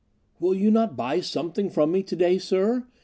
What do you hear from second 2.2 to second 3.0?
sir?